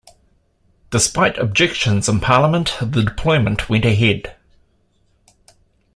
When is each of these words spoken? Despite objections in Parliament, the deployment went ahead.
Despite 0.89 1.37
objections 1.37 2.09
in 2.09 2.21
Parliament, 2.21 2.75
the 2.81 3.03
deployment 3.03 3.69
went 3.69 3.85
ahead. 3.85 4.35